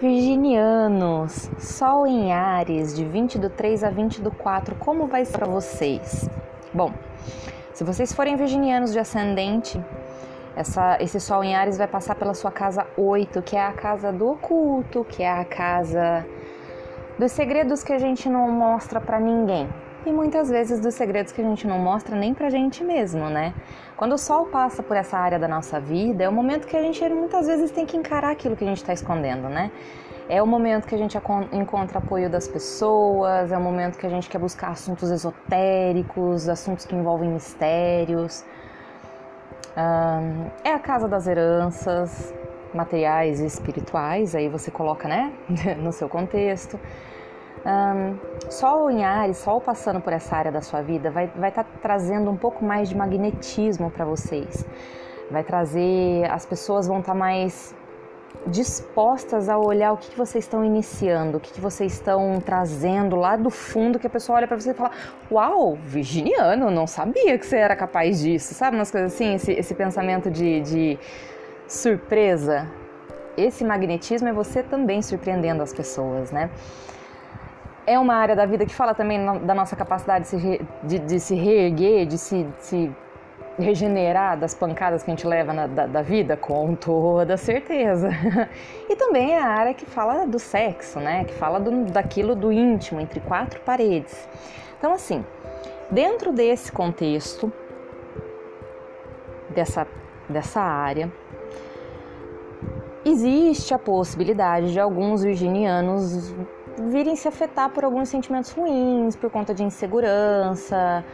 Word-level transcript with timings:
Virginianos, 0.00 1.50
Sol 1.58 2.06
em 2.06 2.32
Ares, 2.32 2.94
de 2.94 3.04
20 3.04 3.38
do 3.38 3.48
3 3.48 3.84
a 3.84 3.90
20 3.90 4.20
do 4.20 4.30
4, 4.30 4.74
como 4.76 5.06
vai 5.06 5.24
ser 5.24 5.38
para 5.38 5.46
vocês? 5.46 6.28
Bom, 6.72 6.92
se 7.72 7.84
vocês 7.84 8.12
forem 8.12 8.36
virginianos 8.36 8.92
de 8.92 8.98
ascendente, 8.98 9.82
essa, 10.54 10.98
esse 11.00 11.18
Sol 11.20 11.42
em 11.42 11.54
Ares 11.54 11.78
vai 11.78 11.88
passar 11.88 12.14
pela 12.14 12.34
sua 12.34 12.50
casa 12.50 12.86
8, 12.96 13.40
que 13.42 13.56
é 13.56 13.62
a 13.64 13.72
casa 13.72 14.12
do 14.12 14.28
oculto, 14.30 15.04
que 15.04 15.22
é 15.22 15.30
a 15.30 15.44
casa 15.44 16.26
dos 17.18 17.32
segredos 17.32 17.82
que 17.82 17.92
a 17.92 17.98
gente 17.98 18.28
não 18.28 18.50
mostra 18.50 19.00
para 19.00 19.18
ninguém. 19.18 19.68
E 20.06 20.12
muitas 20.12 20.50
vezes 20.50 20.80
dos 20.80 20.94
segredos 20.94 21.32
que 21.32 21.40
a 21.40 21.44
gente 21.44 21.66
não 21.66 21.78
mostra 21.78 22.14
nem 22.14 22.34
pra 22.34 22.50
gente 22.50 22.84
mesmo, 22.84 23.28
né? 23.30 23.54
Quando 23.96 24.12
o 24.12 24.18
sol 24.18 24.46
passa 24.46 24.82
por 24.82 24.96
essa 24.96 25.16
área 25.16 25.38
da 25.38 25.48
nossa 25.48 25.80
vida, 25.80 26.24
é 26.24 26.28
o 26.28 26.32
momento 26.32 26.66
que 26.66 26.76
a 26.76 26.82
gente 26.82 27.02
muitas 27.08 27.46
vezes 27.46 27.70
tem 27.70 27.86
que 27.86 27.96
encarar 27.96 28.30
aquilo 28.30 28.54
que 28.56 28.64
a 28.64 28.66
gente 28.66 28.78
está 28.78 28.92
escondendo, 28.92 29.48
né? 29.48 29.70
É 30.28 30.42
o 30.42 30.46
momento 30.46 30.86
que 30.86 30.94
a 30.94 30.98
gente 30.98 31.18
encontra 31.52 31.98
apoio 31.98 32.30
das 32.30 32.48
pessoas, 32.48 33.52
é 33.52 33.56
o 33.56 33.60
momento 33.60 33.98
que 33.98 34.06
a 34.06 34.10
gente 34.10 34.28
quer 34.28 34.38
buscar 34.38 34.70
assuntos 34.70 35.10
esotéricos, 35.10 36.48
assuntos 36.48 36.84
que 36.84 36.94
envolvem 36.94 37.30
mistérios 37.30 38.44
é 40.62 40.70
a 40.70 40.78
casa 40.78 41.08
das 41.08 41.26
heranças 41.26 42.32
materiais 42.72 43.40
e 43.40 43.46
espirituais, 43.46 44.34
aí 44.34 44.48
você 44.48 44.70
coloca, 44.70 45.08
né, 45.08 45.32
no 45.78 45.92
seu 45.92 46.08
contexto. 46.08 46.78
Um, 47.64 48.50
sol 48.50 48.90
em 48.90 49.04
Ares, 49.04 49.38
Sol 49.38 49.58
passando 49.58 50.00
por 50.00 50.12
essa 50.12 50.36
área 50.36 50.52
da 50.52 50.60
sua 50.60 50.82
vida, 50.82 51.10
vai 51.10 51.24
estar 51.24 51.40
vai 51.40 51.50
tá 51.50 51.64
trazendo 51.80 52.30
um 52.30 52.36
pouco 52.36 52.62
mais 52.64 52.88
de 52.88 52.96
magnetismo 52.96 53.90
para 53.90 54.04
vocês. 54.04 54.66
Vai 55.30 55.42
trazer, 55.42 56.30
as 56.30 56.44
pessoas 56.44 56.86
vão 56.86 57.00
estar 57.00 57.12
tá 57.12 57.18
mais 57.18 57.74
dispostas 58.46 59.48
a 59.48 59.56
olhar 59.56 59.92
o 59.92 59.96
que, 59.96 60.10
que 60.10 60.18
vocês 60.18 60.44
estão 60.44 60.64
iniciando, 60.64 61.38
o 61.38 61.40
que, 61.40 61.52
que 61.52 61.60
vocês 61.60 61.94
estão 61.94 62.38
trazendo 62.44 63.16
lá 63.16 63.36
do 63.36 63.48
fundo, 63.48 63.98
que 63.98 64.06
a 64.06 64.10
pessoa 64.10 64.36
olha 64.38 64.46
para 64.46 64.58
você 64.58 64.72
e 64.72 64.74
fala: 64.74 64.90
Uau, 65.30 65.76
virginiano, 65.76 66.70
não 66.70 66.86
sabia 66.86 67.38
que 67.38 67.46
você 67.46 67.56
era 67.56 67.74
capaz 67.74 68.20
disso, 68.20 68.52
sabe? 68.54 68.76
Umas 68.76 68.90
coisas 68.90 69.14
assim, 69.14 69.34
esse, 69.34 69.52
esse 69.52 69.74
pensamento 69.74 70.30
de, 70.30 70.60
de 70.60 70.98
surpresa. 71.66 72.68
Esse 73.36 73.64
magnetismo 73.64 74.28
é 74.28 74.32
você 74.32 74.62
também 74.62 75.02
surpreendendo 75.02 75.62
as 75.62 75.72
pessoas, 75.72 76.30
né? 76.30 76.50
É 77.86 77.98
uma 77.98 78.14
área 78.14 78.34
da 78.34 78.46
vida 78.46 78.64
que 78.64 78.74
fala 78.74 78.94
também 78.94 79.24
da 79.40 79.54
nossa 79.54 79.76
capacidade 79.76 80.24
de 80.24 80.30
se, 80.30 80.36
re, 80.36 80.60
de, 80.82 80.98
de 80.98 81.20
se 81.20 81.34
reerguer, 81.34 82.06
de 82.06 82.16
se, 82.16 82.44
de 82.44 82.64
se 82.64 82.96
regenerar 83.58 84.38
das 84.38 84.54
pancadas 84.54 85.02
que 85.02 85.10
a 85.10 85.14
gente 85.14 85.26
leva 85.26 85.52
na, 85.52 85.66
da, 85.66 85.86
da, 85.86 86.02
vida? 86.02 86.36
Com 86.36 86.74
toda 86.74 87.36
certeza. 87.36 88.08
e 88.88 88.96
também 88.96 89.32
é 89.32 89.38
a 89.38 89.46
área 89.46 89.74
que 89.74 89.84
fala 89.84 90.26
do 90.26 90.38
sexo, 90.38 90.98
né? 90.98 91.24
Que 91.24 91.34
fala 91.34 91.60
do, 91.60 91.84
daquilo 91.84 92.34
do 92.34 92.50
íntimo, 92.50 93.00
entre 93.00 93.20
quatro 93.20 93.60
paredes. 93.60 94.28
Então, 94.78 94.92
assim, 94.92 95.24
dentro 95.90 96.32
desse 96.32 96.72
contexto, 96.72 97.52
dessa, 99.50 99.86
dessa 100.28 100.60
área, 100.60 101.12
existe 103.04 103.74
a 103.74 103.78
possibilidade 103.78 104.72
de 104.72 104.80
alguns 104.80 105.22
virginianos 105.22 106.34
virem 106.78 107.16
se 107.16 107.28
afetar 107.28 107.70
por 107.70 107.84
alguns 107.84 108.08
sentimentos 108.08 108.50
ruins, 108.50 109.16
por 109.16 109.30
conta 109.30 109.54
de 109.54 109.62
insegurança, 109.62 111.04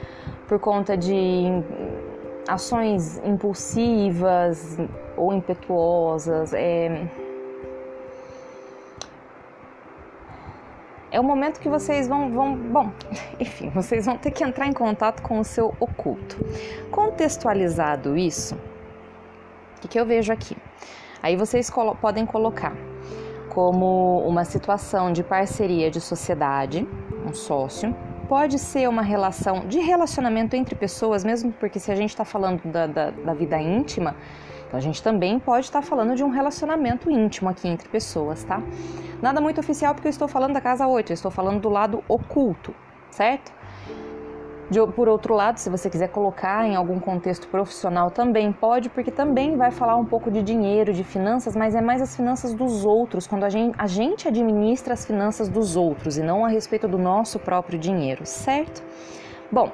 por 0.49 0.59
conta 0.59 0.97
de 0.97 1.47
ações 2.49 3.19
impulsivas 3.25 4.79
ou 5.17 5.33
impetuosas. 5.33 6.53
É, 6.53 7.07
é 11.11 11.21
o 11.21 11.25
momento 11.25 11.61
que 11.61 11.69
vocês 11.69 12.09
vão, 12.09 12.31
vão, 12.33 12.57
bom, 12.57 12.91
enfim, 13.39 13.71
vocês 13.71 14.07
vão 14.07 14.17
ter 14.17 14.31
que 14.31 14.43
entrar 14.43 14.67
em 14.67 14.73
contato 14.73 15.23
com 15.23 15.39
o 15.41 15.45
seu 15.45 15.75
oculto. 15.79 16.37
Contextualizado 16.91 18.17
isso, 18.17 18.55
o 19.77 19.81
que, 19.81 19.89
que 19.89 20.01
eu 20.01 20.07
vejo 20.07 20.33
aqui? 20.33 20.57
Aí 21.23 21.37
vocês 21.37 21.69
colo 21.69 21.95
podem 21.95 22.25
colocar 22.25 22.75
como 23.51 24.19
uma 24.27 24.45
situação 24.45 25.13
de 25.13 25.23
parceria 25.23 25.91
de 25.91 26.01
sociedade, 26.01 26.89
um 27.27 27.35
sócio, 27.35 27.95
pode 28.29 28.59
ser 28.61 28.89
uma 28.89 29.03
relação 29.03 29.67
de 29.67 29.81
relacionamento 29.81 30.55
entre 30.55 30.75
pessoas, 30.77 31.25
mesmo 31.25 31.53
porque 31.53 31.81
se 31.81 31.91
a 31.91 31.97
gente 31.97 32.11
está 32.11 32.25
falando 32.25 32.63
da, 32.71 32.87
da, 32.87 33.11
da, 33.11 33.35
vida 33.35 33.61
íntima, 33.61 34.15
então 34.67 34.79
a 34.79 34.81
gente 34.81 35.03
também 35.03 35.39
pode 35.41 35.67
estar 35.67 35.81
tá 35.81 35.87
falando 35.87 36.15
de 36.15 36.23
um 36.23 36.31
relacionamento 36.31 37.11
íntimo 37.11 37.51
aqui 37.51 37.67
entre 37.67 37.89
pessoas, 37.89 38.45
tá? 38.45 38.63
Nada 39.21 39.41
muito 39.41 39.59
oficial 39.59 39.95
porque 39.95 40.07
eu 40.07 40.11
estou 40.11 40.29
falando 40.29 40.53
da 40.53 40.61
casa 40.61 40.87
8, 40.87 41.11
eu 41.11 41.15
estou 41.15 41.31
falando 41.31 41.61
do 41.61 41.69
lado 41.69 42.05
oculto, 42.09 42.73
certo? 43.11 43.53
De, 44.71 44.81
por 44.93 45.09
outro 45.09 45.35
lado, 45.35 45.59
se 45.59 45.69
você 45.69 45.91
quiser 45.91 46.09
colocar 46.11 46.65
em 46.65 46.77
algum 46.77 47.01
contexto 47.01 47.49
profissional, 47.49 48.09
também 48.09 48.53
pode, 48.53 48.89
porque 48.89 49.11
também 49.11 49.57
vai 49.57 49.73
falar 49.73 49.97
um 49.97 50.05
pouco 50.05 50.31
de 50.31 50.43
dinheiro, 50.43 50.93
de 50.93 51.03
finanças, 51.03 51.57
mas 51.57 51.75
é 51.75 51.81
mais 51.81 52.01
as 52.01 52.15
finanças 52.15 52.55
dos 52.55 52.85
outros, 52.85 53.27
quando 53.27 53.43
a 53.43 53.49
gente, 53.49 53.75
a 53.77 53.89
gente 53.89 54.29
administra 54.29 54.95
as 54.95 55.05
finanças 55.05 55.49
dos 55.49 55.75
outros 55.75 56.19
e 56.19 56.23
não 56.23 56.45
a 56.45 56.49
respeito 56.49 56.87
do 56.87 56.99
nosso 56.99 57.41
próprio 57.41 57.81
dinheiro, 57.81 58.25
certo? 58.25 58.81
Bom, 59.51 59.73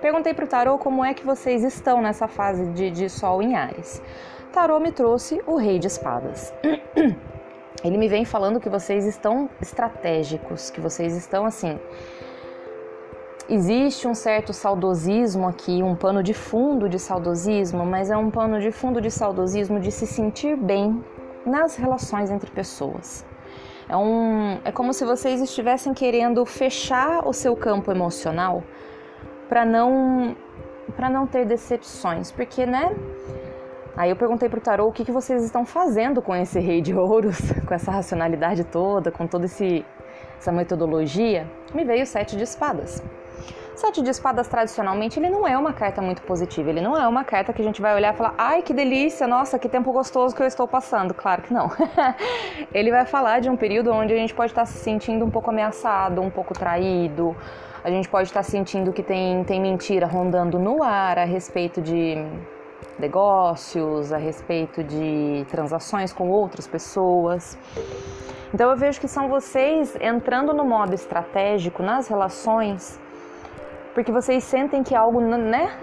perguntei 0.00 0.32
para 0.32 0.44
o 0.44 0.48
tarô 0.48 0.78
como 0.78 1.04
é 1.04 1.14
que 1.14 1.26
vocês 1.26 1.64
estão 1.64 2.00
nessa 2.00 2.28
fase 2.28 2.64
de, 2.66 2.92
de 2.92 3.08
Sol 3.08 3.42
em 3.42 3.56
Ares. 3.56 4.00
Tarô 4.52 4.78
me 4.78 4.92
trouxe 4.92 5.42
o 5.48 5.56
Rei 5.56 5.80
de 5.80 5.88
Espadas. 5.88 6.54
Ele 7.82 7.98
me 7.98 8.08
vem 8.08 8.24
falando 8.24 8.60
que 8.60 8.68
vocês 8.68 9.04
estão 9.04 9.50
estratégicos, 9.60 10.70
que 10.70 10.80
vocês 10.80 11.16
estão 11.16 11.44
assim 11.44 11.76
Existe 13.50 14.06
um 14.06 14.14
certo 14.14 14.52
saudosismo 14.52 15.48
aqui, 15.48 15.82
um 15.82 15.96
pano 15.96 16.22
de 16.22 16.34
fundo 16.34 16.86
de 16.86 16.98
saudosismo, 16.98 17.82
mas 17.86 18.10
é 18.10 18.16
um 18.16 18.30
pano 18.30 18.60
de 18.60 18.70
fundo 18.70 19.00
de 19.00 19.10
saudosismo 19.10 19.80
de 19.80 19.90
se 19.90 20.06
sentir 20.06 20.54
bem 20.54 21.02
nas 21.46 21.74
relações 21.74 22.30
entre 22.30 22.50
pessoas. 22.50 23.24
É, 23.88 23.96
um, 23.96 24.58
é 24.66 24.70
como 24.70 24.92
se 24.92 25.02
vocês 25.02 25.40
estivessem 25.40 25.94
querendo 25.94 26.44
fechar 26.44 27.26
o 27.26 27.32
seu 27.32 27.56
campo 27.56 27.90
emocional 27.90 28.62
para 29.48 29.64
não 29.64 30.36
para 30.94 31.08
não 31.08 31.26
ter 31.26 31.46
decepções, 31.46 32.30
porque 32.30 32.66
né? 32.66 32.94
Aí 33.96 34.10
eu 34.10 34.16
perguntei 34.16 34.50
pro 34.50 34.60
tarô 34.60 34.88
o 34.88 34.92
que, 34.92 35.06
que 35.06 35.12
vocês 35.12 35.42
estão 35.42 35.64
fazendo 35.64 36.20
com 36.20 36.36
esse 36.36 36.60
rei 36.60 36.82
de 36.82 36.94
ouros, 36.94 37.38
com 37.66 37.72
essa 37.72 37.90
racionalidade 37.90 38.62
toda, 38.64 39.10
com 39.10 39.26
toda 39.26 39.46
esse, 39.46 39.86
essa 40.38 40.52
metodologia. 40.52 41.46
Me 41.74 41.82
veio 41.82 42.02
o 42.02 42.06
sete 42.06 42.36
de 42.36 42.44
espadas. 42.44 43.02
Sete 43.78 44.02
de 44.02 44.10
espadas, 44.10 44.48
tradicionalmente, 44.48 45.20
ele 45.20 45.30
não 45.30 45.46
é 45.46 45.56
uma 45.56 45.72
carta 45.72 46.02
muito 46.02 46.20
positiva. 46.22 46.68
Ele 46.68 46.80
não 46.80 46.98
é 46.98 47.06
uma 47.06 47.22
carta 47.22 47.52
que 47.52 47.62
a 47.62 47.64
gente 47.64 47.80
vai 47.80 47.94
olhar 47.94 48.12
e 48.12 48.16
falar, 48.16 48.34
ai 48.36 48.60
que 48.60 48.74
delícia, 48.74 49.24
nossa, 49.24 49.56
que 49.56 49.68
tempo 49.68 49.92
gostoso 49.92 50.34
que 50.34 50.42
eu 50.42 50.48
estou 50.48 50.66
passando. 50.66 51.14
Claro 51.14 51.42
que 51.42 51.54
não. 51.54 51.70
ele 52.74 52.90
vai 52.90 53.06
falar 53.06 53.38
de 53.38 53.48
um 53.48 53.56
período 53.56 53.92
onde 53.92 54.12
a 54.12 54.16
gente 54.16 54.34
pode 54.34 54.50
estar 54.50 54.64
se 54.64 54.78
sentindo 54.78 55.24
um 55.24 55.30
pouco 55.30 55.50
ameaçado, 55.50 56.20
um 56.20 56.28
pouco 56.28 56.54
traído. 56.54 57.36
A 57.84 57.88
gente 57.88 58.08
pode 58.08 58.26
estar 58.26 58.42
sentindo 58.42 58.92
que 58.92 59.00
tem, 59.00 59.44
tem 59.44 59.60
mentira 59.60 60.08
rondando 60.08 60.58
no 60.58 60.82
ar 60.82 61.16
a 61.16 61.24
respeito 61.24 61.80
de 61.80 62.16
negócios, 62.98 64.12
a 64.12 64.16
respeito 64.16 64.82
de 64.82 65.46
transações 65.48 66.12
com 66.12 66.28
outras 66.28 66.66
pessoas. 66.66 67.56
Então 68.52 68.68
eu 68.72 68.76
vejo 68.76 69.00
que 69.00 69.06
são 69.06 69.28
vocês 69.28 69.96
entrando 70.00 70.52
no 70.52 70.64
modo 70.64 70.94
estratégico 70.94 71.80
nas 71.80 72.08
relações 72.08 72.98
porque 73.98 74.12
vocês 74.12 74.44
sentem 74.44 74.84
que 74.84 74.94
algo 74.94 75.20
né, 75.20 75.76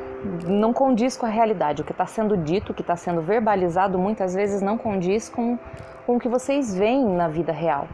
não 0.48 0.72
condiz 0.72 1.18
com 1.18 1.26
a 1.26 1.30
realidade. 1.30 1.82
O 1.82 1.86
que 1.86 1.92
está 1.92 2.06
sendo 2.06 2.38
dito, 2.38 2.72
o 2.72 2.74
que 2.74 2.80
está 2.80 2.96
sendo 2.96 3.22
verbalizado, 3.22 4.00
muitas 4.00 4.34
vezes 4.34 4.62
não 4.62 4.78
condiz 4.78 5.28
com, 5.28 5.60
com 6.06 6.16
o 6.16 6.20
que 6.20 6.30
vocês 6.30 6.74
veem 6.74 7.06
na 7.06 7.28
vida 7.28 7.52
real. 7.52 7.90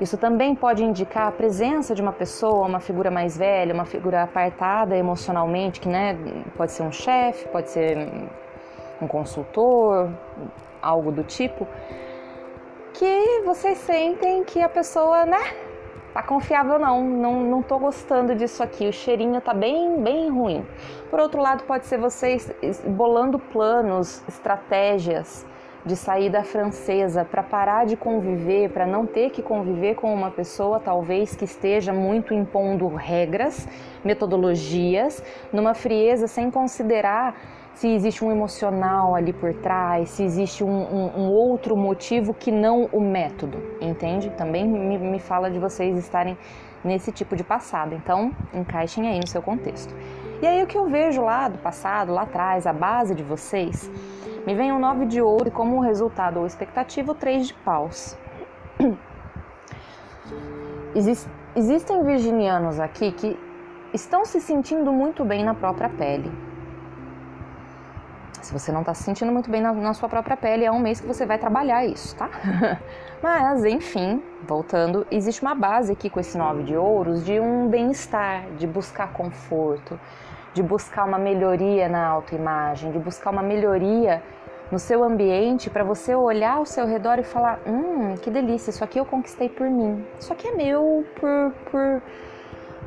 Isso 0.00 0.16
também 0.16 0.54
pode 0.54 0.84
indicar 0.84 1.26
a 1.26 1.32
presença 1.32 1.96
de 1.96 2.00
uma 2.00 2.12
pessoa, 2.12 2.64
uma 2.64 2.78
figura 2.78 3.10
mais 3.10 3.36
velha, 3.36 3.74
uma 3.74 3.84
figura 3.84 4.22
apartada 4.22 4.96
emocionalmente, 4.96 5.80
que 5.80 5.88
né, 5.88 6.16
pode 6.56 6.70
ser 6.70 6.84
um 6.84 6.92
chefe, 6.92 7.48
pode 7.48 7.70
ser 7.70 8.08
um 9.02 9.08
consultor, 9.08 10.10
algo 10.80 11.10
do 11.10 11.24
tipo, 11.24 11.66
que 12.94 13.42
vocês 13.44 13.78
sentem 13.78 14.44
que 14.44 14.62
a 14.62 14.68
pessoa, 14.68 15.26
né, 15.26 15.69
tá 16.12 16.22
confiável 16.22 16.78
não, 16.78 17.02
não, 17.02 17.40
não 17.42 17.62
tô 17.62 17.78
gostando 17.78 18.34
disso 18.34 18.62
aqui, 18.62 18.88
o 18.88 18.92
cheirinho 18.92 19.40
tá 19.40 19.54
bem, 19.54 20.02
bem 20.02 20.28
ruim. 20.30 20.64
Por 21.10 21.20
outro 21.20 21.40
lado, 21.40 21.64
pode 21.64 21.86
ser 21.86 21.98
vocês 21.98 22.52
bolando 22.86 23.38
planos, 23.38 24.22
estratégias 24.28 25.46
de 25.84 25.96
saída 25.96 26.42
francesa 26.42 27.24
para 27.24 27.42
parar 27.42 27.86
de 27.86 27.96
conviver, 27.96 28.70
para 28.70 28.86
não 28.86 29.06
ter 29.06 29.30
que 29.30 29.42
conviver 29.42 29.94
com 29.94 30.12
uma 30.12 30.30
pessoa 30.30 30.78
talvez 30.78 31.34
que 31.34 31.44
esteja 31.44 31.92
muito 31.92 32.34
impondo 32.34 32.86
regras, 32.88 33.66
metodologias, 34.04 35.22
numa 35.52 35.74
frieza 35.74 36.26
sem 36.26 36.50
considerar 36.50 37.34
se 37.74 37.88
existe 37.88 38.24
um 38.24 38.30
emocional 38.30 39.14
ali 39.14 39.32
por 39.32 39.54
trás, 39.54 40.10
se 40.10 40.22
existe 40.22 40.62
um, 40.62 40.68
um, 40.68 41.22
um 41.22 41.30
outro 41.30 41.76
motivo 41.76 42.34
que 42.34 42.52
não 42.52 42.84
o 42.92 43.00
método, 43.00 43.58
entende? 43.80 44.30
Também 44.30 44.66
me, 44.66 44.98
me 44.98 45.18
fala 45.18 45.50
de 45.50 45.58
vocês 45.58 45.96
estarem 45.96 46.36
nesse 46.84 47.12
tipo 47.12 47.36
de 47.36 47.44
passado, 47.44 47.94
então 47.94 48.32
encaixem 48.52 49.08
aí 49.08 49.18
no 49.18 49.26
seu 49.26 49.42
contexto. 49.42 49.94
E 50.42 50.46
aí 50.46 50.62
o 50.62 50.66
que 50.66 50.76
eu 50.76 50.86
vejo 50.88 51.22
lá 51.22 51.48
do 51.48 51.58
passado, 51.58 52.12
lá 52.12 52.22
atrás, 52.22 52.66
a 52.66 52.72
base 52.72 53.14
de 53.14 53.22
vocês, 53.22 53.90
me 54.46 54.54
vem 54.54 54.72
um 54.72 54.78
nove 54.78 55.04
de 55.06 55.20
ouro 55.20 55.48
e 55.48 55.50
como 55.50 55.80
resultado 55.80 56.38
ou 56.38 56.46
expectativa 56.46 57.12
o 57.12 57.14
três 57.14 57.48
de 57.48 57.54
paus. 57.54 58.16
Exist, 60.94 61.28
existem 61.54 62.02
virginianos 62.02 62.80
aqui 62.80 63.12
que 63.12 63.38
estão 63.94 64.24
se 64.24 64.40
sentindo 64.40 64.92
muito 64.92 65.24
bem 65.24 65.44
na 65.44 65.54
própria 65.54 65.88
pele. 65.88 66.49
Se 68.50 68.58
você 68.58 68.72
não 68.72 68.80
está 68.80 68.92
se 68.92 69.04
sentindo 69.04 69.30
muito 69.30 69.48
bem 69.48 69.60
na, 69.60 69.72
na, 69.72 69.94
sua 69.94 70.08
própria 70.08 70.36
pele, 70.36 70.64
é 70.64 70.72
um 70.72 70.80
mês 70.80 71.00
que 71.00 71.06
você 71.06 71.24
vai 71.24 71.38
trabalhar 71.38 71.86
isso, 71.86 72.16
tá? 72.16 72.28
Mas, 73.22 73.64
enfim, 73.64 74.20
voltando, 74.42 75.06
existe 75.08 75.40
uma 75.40 75.54
base 75.54 75.92
aqui 75.92 76.10
com 76.10 76.18
esse 76.18 76.36
nove 76.36 76.64
de 76.64 76.76
ouros 76.76 77.24
de 77.24 77.38
um 77.38 77.68
bem-estar, 77.68 78.46
de 78.58 78.66
buscar 78.66 79.12
conforto, 79.12 80.00
de 80.52 80.64
buscar 80.64 81.04
uma 81.04 81.16
melhoria 81.16 81.88
na 81.88 82.04
autoimagem, 82.08 82.90
de 82.90 82.98
buscar 82.98 83.30
uma 83.30 83.40
melhoria 83.40 84.20
no 84.68 84.80
seu 84.80 85.04
ambiente 85.04 85.70
para 85.70 85.84
você 85.84 86.16
olhar 86.16 86.56
ao 86.56 86.66
seu 86.66 86.88
redor 86.88 87.20
e 87.20 87.22
falar: 87.22 87.60
hum, 87.64 88.16
que 88.20 88.32
delícia, 88.32 88.70
isso 88.70 88.82
aqui 88.82 88.98
eu 88.98 89.06
conquistei 89.06 89.48
por 89.48 89.70
mim, 89.70 90.04
isso 90.18 90.32
aqui 90.32 90.48
é 90.48 90.56
meu 90.56 91.06
por, 91.20 91.52
por, 91.70 92.02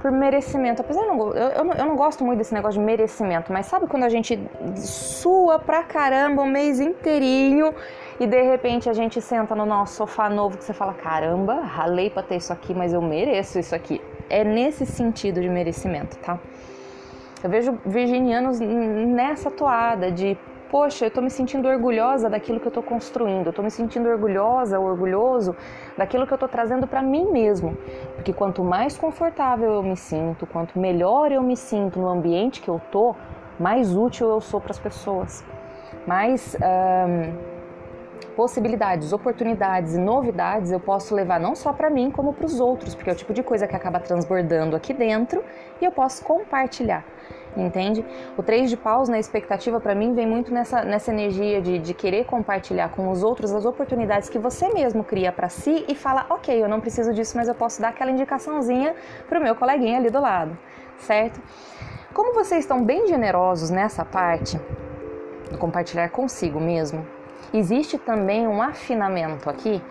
por 0.03 0.11
merecimento. 0.11 0.81
Apesar 0.81 1.03
de 1.03 1.07
eu 1.07 1.15
não, 1.15 1.27
eu, 1.29 1.49
eu, 1.49 1.63
não, 1.63 1.73
eu 1.75 1.85
não 1.85 1.95
gosto 1.95 2.25
muito 2.25 2.37
desse 2.37 2.53
negócio 2.53 2.77
de 2.77 2.85
merecimento, 2.85 3.53
mas 3.53 3.67
sabe 3.67 3.87
quando 3.87 4.03
a 4.03 4.09
gente 4.09 4.37
sua 4.75 5.57
pra 5.57 5.81
caramba 5.81 6.41
o 6.41 6.45
mês 6.45 6.81
inteirinho 6.81 7.73
e 8.19 8.27
de 8.27 8.41
repente 8.41 8.89
a 8.89 8.93
gente 8.93 9.21
senta 9.21 9.55
no 9.55 9.65
nosso 9.65 9.95
sofá 9.95 10.29
novo 10.29 10.57
que 10.57 10.63
você 10.65 10.73
fala: 10.73 10.93
caramba, 10.93 11.61
ralei 11.61 12.09
pra 12.09 12.21
ter 12.21 12.35
isso 12.35 12.51
aqui, 12.51 12.73
mas 12.73 12.91
eu 12.91 13.01
mereço 13.01 13.57
isso 13.57 13.73
aqui. 13.73 14.01
É 14.29 14.43
nesse 14.43 14.85
sentido 14.85 15.39
de 15.39 15.47
merecimento, 15.47 16.17
tá? 16.17 16.37
Eu 17.41 17.49
vejo 17.49 17.79
virginianos 17.85 18.59
nessa 18.59 19.49
toada 19.49 20.11
de 20.11 20.37
poxa, 20.73 21.05
eu 21.05 21.09
estou 21.09 21.21
me 21.21 21.29
sentindo 21.29 21.67
orgulhosa 21.67 22.27
daquilo 22.27 22.59
que 22.59 22.65
eu 22.65 22.71
estou 22.71 22.81
construindo, 22.81 23.45
eu 23.45 23.51
estou 23.51 23.63
me 23.63 23.69
sentindo 23.69 24.09
orgulhosa, 24.09 24.79
orgulhoso 24.79 25.55
daquilo 25.95 26.25
que 26.25 26.33
eu 26.33 26.35
estou 26.35 26.49
trazendo 26.49 26.87
para 26.87 26.99
mim 26.99 27.31
mesmo. 27.31 27.77
Porque 28.15 28.33
quanto 28.33 28.63
mais 28.63 28.97
confortável 28.97 29.71
eu 29.71 29.83
me 29.83 29.95
sinto, 29.95 30.47
quanto 30.47 30.79
melhor 30.79 31.31
eu 31.31 31.43
me 31.43 31.55
sinto 31.55 31.99
no 31.99 32.07
ambiente 32.07 32.59
que 32.59 32.69
eu 32.69 32.81
tô, 32.91 33.15
mais 33.59 33.95
útil 33.95 34.27
eu 34.27 34.41
sou 34.41 34.59
para 34.59 34.71
as 34.71 34.79
pessoas, 34.79 35.45
mais 36.07 36.57
um, 36.57 37.53
possibilidades, 38.35 39.13
oportunidades 39.13 39.93
e 39.93 39.99
novidades 39.99 40.71
eu 40.71 40.79
posso 40.79 41.13
levar 41.13 41.39
não 41.39 41.53
só 41.53 41.71
para 41.71 41.87
mim 41.87 42.09
como 42.09 42.33
para 42.33 42.47
os 42.47 42.59
outros, 42.59 42.95
porque 42.95 43.11
é 43.11 43.13
o 43.13 43.15
tipo 43.15 43.31
de 43.31 43.43
coisa 43.43 43.67
que 43.67 43.75
acaba 43.75 43.99
transbordando 43.99 44.75
aqui 44.75 44.91
dentro 44.91 45.43
e 45.79 45.85
eu 45.85 45.91
posso 45.91 46.25
compartilhar 46.25 47.05
entende? 47.61 48.05
O 48.37 48.43
3 48.43 48.69
de 48.69 48.77
paus 48.77 49.09
na 49.09 49.19
expectativa 49.19 49.79
para 49.79 49.95
mim 49.95 50.13
vem 50.13 50.27
muito 50.27 50.53
nessa, 50.53 50.83
nessa 50.83 51.11
energia 51.11 51.61
de, 51.61 51.79
de 51.79 51.93
querer 51.93 52.25
compartilhar 52.25 52.89
com 52.89 53.09
os 53.09 53.23
outros 53.23 53.53
as 53.53 53.65
oportunidades 53.65 54.29
que 54.29 54.39
você 54.39 54.69
mesmo 54.73 55.03
cria 55.03 55.31
para 55.31 55.49
si 55.49 55.85
e 55.87 55.95
fala, 55.95 56.25
ok, 56.29 56.61
eu 56.61 56.67
não 56.67 56.79
preciso 56.79 57.13
disso, 57.13 57.37
mas 57.37 57.47
eu 57.47 57.55
posso 57.55 57.81
dar 57.81 57.89
aquela 57.89 58.11
indicaçãozinha 58.11 58.95
para 59.27 59.39
o 59.39 59.43
meu 59.43 59.55
coleguinha 59.55 59.97
ali 59.97 60.09
do 60.09 60.19
lado, 60.19 60.57
certo? 60.97 61.41
Como 62.13 62.33
vocês 62.33 62.63
estão 62.63 62.83
bem 62.83 63.07
generosos 63.07 63.69
nessa 63.69 64.05
parte 64.05 64.59
do 65.49 65.57
compartilhar 65.57 66.09
consigo 66.09 66.59
mesmo, 66.59 67.05
existe 67.53 67.97
também 67.97 68.47
um 68.47 68.61
afinamento 68.61 69.49
aqui 69.49 69.81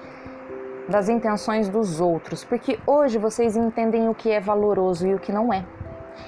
das 0.89 1.09
intenções 1.09 1.69
dos 1.69 2.01
outros, 2.01 2.45
porque 2.45 2.79
hoje 2.87 3.19
vocês 3.19 3.57
entendem 3.57 4.09
o 4.09 4.15
que 4.15 4.31
é 4.31 4.41
valoroso 4.41 5.07
e 5.07 5.15
o 5.15 5.19
que 5.19 5.33
não 5.33 5.53
é. 5.53 5.65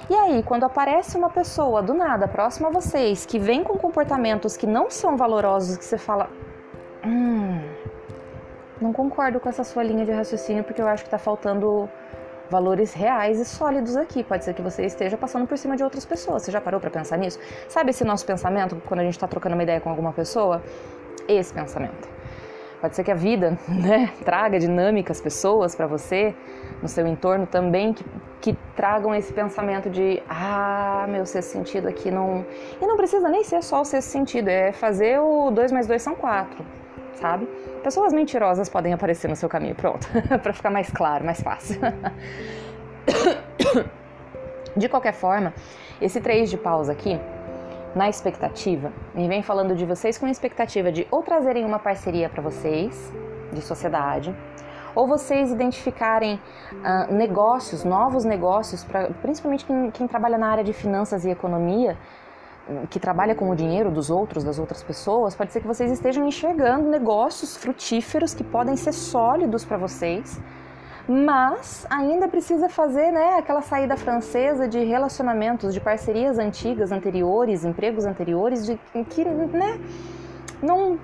E 0.09 0.15
aí, 0.15 0.43
quando 0.43 0.63
aparece 0.65 1.17
uma 1.17 1.29
pessoa 1.29 1.81
do 1.81 1.93
nada 1.93 2.27
próxima 2.27 2.69
a 2.69 2.71
vocês 2.71 3.25
que 3.25 3.39
vem 3.39 3.63
com 3.63 3.77
comportamentos 3.77 4.55
que 4.55 4.67
não 4.67 4.89
são 4.89 5.17
valorosos, 5.17 5.77
que 5.77 5.85
você 5.85 5.97
fala, 5.97 6.29
hum, 7.03 7.61
não 8.79 8.93
concordo 8.93 9.39
com 9.39 9.49
essa 9.49 9.63
sua 9.63 9.83
linha 9.83 10.05
de 10.05 10.11
raciocínio 10.11 10.63
porque 10.63 10.81
eu 10.81 10.87
acho 10.87 11.03
que 11.03 11.07
está 11.07 11.17
faltando 11.17 11.89
valores 12.49 12.93
reais 12.93 13.39
e 13.39 13.45
sólidos 13.45 13.95
aqui. 13.95 14.23
Pode 14.23 14.43
ser 14.45 14.53
que 14.53 14.61
você 14.61 14.85
esteja 14.85 15.17
passando 15.17 15.47
por 15.47 15.57
cima 15.57 15.75
de 15.75 15.83
outras 15.83 16.05
pessoas. 16.05 16.43
Você 16.43 16.51
já 16.51 16.61
parou 16.61 16.79
para 16.79 16.89
pensar 16.89 17.17
nisso? 17.17 17.39
Sabe 17.67 17.89
esse 17.89 18.03
nosso 18.03 18.25
pensamento 18.25 18.81
quando 18.85 18.99
a 18.99 19.03
gente 19.03 19.15
está 19.15 19.27
trocando 19.27 19.55
uma 19.55 19.63
ideia 19.63 19.79
com 19.79 19.89
alguma 19.89 20.13
pessoa? 20.13 20.61
Esse 21.27 21.53
pensamento. 21.53 22.07
Pode 22.81 22.95
ser 22.95 23.03
que 23.03 23.11
a 23.11 23.15
vida 23.15 23.57
né, 23.67 24.11
traga 24.23 24.59
dinâmicas, 24.59 25.19
pessoas 25.21 25.75
para 25.75 25.87
você 25.87 26.35
no 26.81 26.87
seu 26.87 27.07
entorno 27.07 27.47
também 27.47 27.93
que, 27.93 28.05
tragam 28.75 29.15
esse 29.15 29.31
pensamento 29.31 29.89
de 29.89 30.21
ah, 30.29 31.05
meu 31.09 31.25
sexto 31.25 31.49
sentido 31.49 31.87
aqui 31.87 32.11
não. 32.11 32.45
E 32.81 32.85
não 32.85 32.97
precisa 32.97 33.29
nem 33.29 33.43
ser 33.43 33.63
só 33.63 33.81
o 33.81 33.85
sexto 33.85 34.09
sentido, 34.09 34.49
é 34.49 34.71
fazer 34.71 35.19
o 35.19 35.51
2 35.51 35.71
mais 35.71 35.87
2 35.87 36.01
são 36.01 36.15
4, 36.15 36.65
sabe? 37.13 37.47
Pessoas 37.83 38.13
mentirosas 38.13 38.69
podem 38.69 38.93
aparecer 38.93 39.27
no 39.27 39.35
seu 39.35 39.47
caminho, 39.47 39.75
pronto, 39.75 40.07
para 40.41 40.53
ficar 40.53 40.69
mais 40.69 40.89
claro, 40.89 41.25
mais 41.25 41.41
fácil. 41.41 41.79
De 44.75 44.89
qualquer 44.89 45.13
forma, 45.13 45.53
esse 46.01 46.19
3 46.19 46.49
de 46.49 46.57
paus 46.57 46.89
aqui 46.89 47.17
na 47.95 48.09
expectativa, 48.09 48.91
e 49.15 49.25
vem 49.25 49.41
falando 49.41 49.73
de 49.73 49.85
vocês 49.85 50.17
com 50.17 50.27
expectativa 50.27 50.91
de 50.91 51.07
ou 51.09 51.23
trazerem 51.23 51.63
uma 51.63 51.79
parceria 51.79 52.27
para 52.27 52.41
vocês, 52.41 53.13
de 53.53 53.61
sociedade, 53.61 54.35
ou 54.95 55.07
vocês 55.07 55.51
identificarem 55.51 56.35
uh, 56.35 57.13
negócios, 57.13 57.83
novos 57.83 58.23
negócios, 58.23 58.83
pra, 58.83 59.09
principalmente 59.21 59.65
quem, 59.65 59.91
quem 59.91 60.07
trabalha 60.07 60.37
na 60.37 60.47
área 60.47 60.63
de 60.63 60.73
finanças 60.73 61.25
e 61.25 61.29
economia, 61.29 61.97
que 62.89 62.99
trabalha 62.99 63.35
com 63.35 63.49
o 63.51 63.55
dinheiro 63.55 63.91
dos 63.91 64.09
outros, 64.09 64.43
das 64.43 64.57
outras 64.57 64.81
pessoas, 64.81 65.35
pode 65.35 65.53
ser 65.53 65.61
que 65.61 65.67
vocês 65.67 65.91
estejam 65.91 66.25
enxergando 66.25 66.89
negócios 66.89 67.55
frutíferos 67.55 68.33
que 68.33 68.43
podem 68.43 68.75
ser 68.75 68.91
sólidos 68.91 69.63
para 69.63 69.77
vocês 69.77 70.41
mas 71.07 71.85
ainda 71.89 72.27
precisa 72.27 72.67
fazer 72.67 73.11
né, 73.11 73.35
aquela 73.37 73.61
saída 73.61 73.95
francesa 73.95 74.67
de 74.67 74.83
relacionamentos, 74.83 75.73
de 75.73 75.79
parcerias 75.79 76.39
antigas, 76.39 76.91
anteriores, 76.91 77.63
empregos 77.63 78.05
anteriores, 78.05 78.65
de, 78.65 78.75
que 79.11 79.23
né, 79.23 79.79
não, 80.63 80.97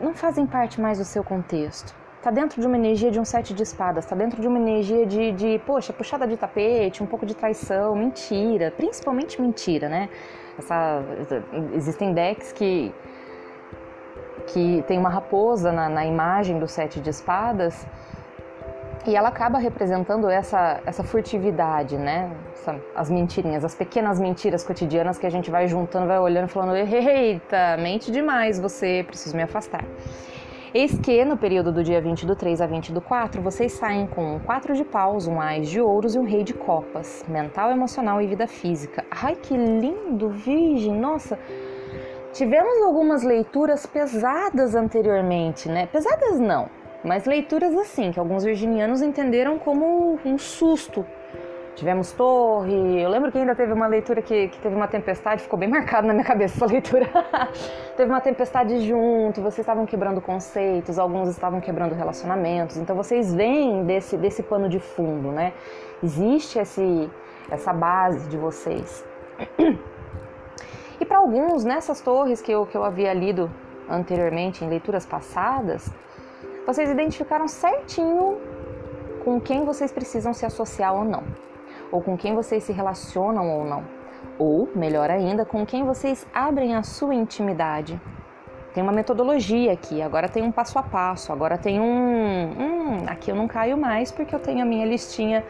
não 0.00 0.14
fazem 0.14 0.46
parte 0.46 0.80
mais 0.80 0.98
do 0.98 1.04
seu 1.04 1.22
contexto. 1.22 1.94
Está 2.26 2.34
dentro 2.34 2.60
de 2.60 2.66
uma 2.66 2.76
energia 2.76 3.08
de 3.08 3.20
um 3.20 3.24
sete 3.24 3.54
de 3.54 3.62
espadas, 3.62 4.04
está 4.04 4.16
dentro 4.16 4.40
de 4.40 4.48
uma 4.48 4.58
energia 4.58 5.06
de, 5.06 5.30
de, 5.30 5.60
poxa, 5.64 5.92
puxada 5.92 6.26
de 6.26 6.36
tapete, 6.36 7.00
um 7.00 7.06
pouco 7.06 7.24
de 7.24 7.36
traição, 7.36 7.94
mentira, 7.94 8.72
principalmente 8.76 9.40
mentira, 9.40 9.88
né? 9.88 10.08
Essa, 10.58 11.04
existem 11.72 12.12
decks 12.12 12.50
que, 12.50 12.92
que 14.48 14.82
tem 14.88 14.98
uma 14.98 15.08
raposa 15.08 15.70
na, 15.70 15.88
na 15.88 16.04
imagem 16.04 16.58
do 16.58 16.66
sete 16.66 16.98
de 16.98 17.10
espadas 17.10 17.86
e 19.06 19.14
ela 19.14 19.28
acaba 19.28 19.58
representando 19.60 20.28
essa, 20.28 20.80
essa 20.84 21.04
furtividade, 21.04 21.96
né? 21.96 22.32
Essa, 22.54 22.74
as 22.96 23.08
mentirinhas, 23.08 23.64
as 23.64 23.76
pequenas 23.76 24.18
mentiras 24.18 24.64
cotidianas 24.64 25.16
que 25.16 25.26
a 25.26 25.30
gente 25.30 25.48
vai 25.48 25.68
juntando, 25.68 26.08
vai 26.08 26.18
olhando, 26.18 26.48
falando: 26.48 26.74
eita, 26.74 27.76
mente 27.76 28.10
demais 28.10 28.58
você, 28.58 29.04
preciso 29.06 29.36
me 29.36 29.44
afastar. 29.44 29.84
Eis 30.78 30.98
que 30.98 31.24
no 31.24 31.38
período 31.38 31.72
do 31.72 31.82
dia 31.82 32.02
20 32.02 32.26
do 32.26 32.36
3 32.36 32.60
a 32.60 32.66
20 32.66 32.92
do 32.92 33.00
4, 33.00 33.40
vocês 33.40 33.72
saem 33.72 34.06
com 34.06 34.34
um 34.34 34.38
4 34.38 34.74
de 34.74 34.84
paus, 34.84 35.26
um 35.26 35.40
ás 35.40 35.70
de 35.70 35.80
ouros 35.80 36.14
e 36.14 36.18
um 36.18 36.22
rei 36.22 36.44
de 36.44 36.52
copas, 36.52 37.24
mental, 37.26 37.70
emocional 37.70 38.20
e 38.20 38.26
vida 38.26 38.46
física. 38.46 39.02
Ai, 39.10 39.36
que 39.36 39.56
lindo, 39.56 40.28
virgem! 40.28 40.92
Nossa, 40.92 41.38
tivemos 42.30 42.82
algumas 42.82 43.22
leituras 43.22 43.86
pesadas 43.86 44.74
anteriormente, 44.74 45.66
né? 45.66 45.86
Pesadas 45.86 46.38
não, 46.38 46.68
mas 47.02 47.24
leituras 47.24 47.74
assim, 47.74 48.10
que 48.10 48.20
alguns 48.20 48.44
virginianos 48.44 49.00
entenderam 49.00 49.58
como 49.58 50.18
um 50.26 50.36
susto. 50.36 51.06
Tivemos 51.76 52.10
torre, 52.12 53.02
eu 53.02 53.10
lembro 53.10 53.30
que 53.30 53.36
ainda 53.36 53.54
teve 53.54 53.70
uma 53.70 53.86
leitura 53.86 54.22
que, 54.22 54.48
que 54.48 54.58
teve 54.58 54.74
uma 54.74 54.88
tempestade, 54.88 55.42
ficou 55.42 55.58
bem 55.58 55.68
marcado 55.68 56.06
na 56.06 56.14
minha 56.14 56.24
cabeça 56.24 56.56
essa 56.56 56.64
leitura. 56.72 57.06
teve 57.94 58.10
uma 58.10 58.20
tempestade 58.22 58.80
junto, 58.80 59.42
vocês 59.42 59.58
estavam 59.58 59.84
quebrando 59.84 60.22
conceitos, 60.22 60.98
alguns 60.98 61.28
estavam 61.28 61.60
quebrando 61.60 61.94
relacionamentos, 61.94 62.78
então 62.78 62.96
vocês 62.96 63.34
vêm 63.34 63.84
desse, 63.84 64.16
desse 64.16 64.42
pano 64.42 64.70
de 64.70 64.80
fundo, 64.80 65.30
né? 65.30 65.52
Existe 66.02 66.58
esse, 66.58 67.10
essa 67.50 67.74
base 67.74 68.26
de 68.30 68.38
vocês. 68.38 69.04
E 70.98 71.04
para 71.04 71.18
alguns, 71.18 71.62
nessas 71.62 72.00
torres 72.00 72.40
que 72.40 72.50
eu, 72.50 72.64
que 72.64 72.74
eu 72.74 72.84
havia 72.84 73.12
lido 73.12 73.50
anteriormente, 73.86 74.64
em 74.64 74.68
leituras 74.70 75.04
passadas, 75.04 75.92
vocês 76.66 76.90
identificaram 76.90 77.46
certinho 77.46 78.38
com 79.22 79.38
quem 79.38 79.62
vocês 79.62 79.92
precisam 79.92 80.32
se 80.32 80.46
associar 80.46 80.94
ou 80.94 81.04
não, 81.04 81.22
ou 81.90 82.00
com 82.00 82.16
quem 82.16 82.34
vocês 82.34 82.64
se 82.64 82.72
relacionam 82.72 83.50
ou 83.50 83.64
não, 83.64 83.84
ou, 84.38 84.68
melhor 84.74 85.10
ainda, 85.10 85.44
com 85.44 85.64
quem 85.64 85.84
vocês 85.84 86.26
abrem 86.32 86.74
a 86.74 86.82
sua 86.82 87.14
intimidade. 87.14 88.00
Tem 88.74 88.82
uma 88.82 88.92
metodologia 88.92 89.72
aqui, 89.72 90.02
agora 90.02 90.28
tem 90.28 90.42
um 90.42 90.52
passo 90.52 90.78
a 90.78 90.82
passo, 90.82 91.32
agora 91.32 91.56
tem 91.56 91.80
um. 91.80 91.86
Hum, 91.86 92.96
aqui 93.06 93.30
eu 93.30 93.34
não 93.34 93.48
caio 93.48 93.76
mais 93.76 94.12
porque 94.12 94.34
eu 94.34 94.38
tenho 94.38 94.60
a 94.60 94.66
minha 94.66 94.84
listinha 94.84 95.42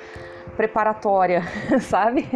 preparatória, 0.56 1.42
sabe? 1.82 2.28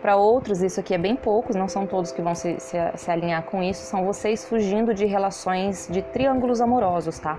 Para 0.00 0.16
outros, 0.16 0.62
isso 0.62 0.80
aqui 0.80 0.94
é 0.94 0.98
bem 0.98 1.14
poucos, 1.16 1.56
não 1.56 1.68
são 1.68 1.86
todos 1.86 2.12
que 2.12 2.22
vão 2.22 2.34
se, 2.34 2.58
se, 2.58 2.78
se 2.94 3.10
alinhar 3.10 3.42
com 3.42 3.62
isso, 3.62 3.84
são 3.84 4.04
vocês 4.04 4.44
fugindo 4.44 4.94
de 4.94 5.04
relações 5.04 5.88
de 5.90 6.00
triângulos 6.00 6.60
amorosos, 6.60 7.18
tá? 7.18 7.38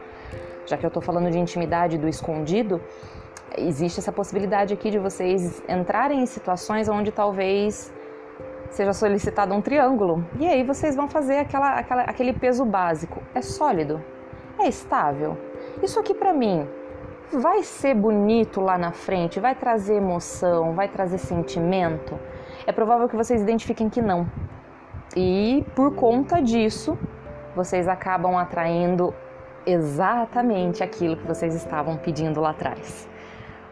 Já 0.68 0.78
que 0.78 0.86
eu 0.86 0.92
tô 0.92 1.02
falando 1.02 1.32
de 1.32 1.40
intimidade 1.40 1.98
do 1.98 2.08
escondido, 2.08 2.80
existe 3.68 4.00
essa 4.00 4.12
possibilidade 4.12 4.74
aqui 4.74 4.90
de 4.90 5.00
vocês 5.00 5.62
entrarem 5.68 6.22
em 6.22 6.26
situações 6.26 6.88
onde 6.88 7.12
talvez 7.12 7.94
seja 8.70 8.94
solicitado 8.94 9.54
um 9.54 9.62
triângulo. 9.62 10.26
E 10.40 10.48
aí 10.48 10.64
vocês 10.64 10.96
vão 10.96 11.08
fazer 11.08 11.38
aquela, 11.38 11.80
aquela, 11.80 12.02
aquele 12.04 12.34
peso 12.34 12.66
básico. 12.66 13.22
É 13.34 13.42
sólido? 13.42 14.02
É 14.60 14.68
estável? 14.68 15.38
Isso 15.82 16.00
aqui 16.00 16.14
para 16.14 16.34
mim 16.34 16.68
vai 17.32 17.64
ser 17.64 17.94
bonito 17.94 18.62
lá 18.62 18.78
na 18.78 18.92
frente? 18.92 19.40
Vai 19.40 19.56
trazer 19.56 19.96
emoção? 19.96 20.74
Vai 20.74 20.88
trazer 20.88 21.18
sentimento? 21.18 22.20
É 22.66 22.72
provável 22.72 23.08
que 23.08 23.16
vocês 23.16 23.42
identifiquem 23.42 23.90
que 23.90 24.02
não. 24.02 24.28
E 25.16 25.66
por 25.76 25.96
conta 25.96 26.42
disso, 26.42 26.98
vocês 27.56 27.88
acabam 27.88 28.38
atraindo 28.38 29.14
exatamente 29.66 30.84
aquilo 30.84 31.18
que 31.18 31.28
vocês 31.28 31.56
estavam 31.56 31.98
pedindo 31.98 32.40
lá 32.40 32.52
atrás 32.52 33.08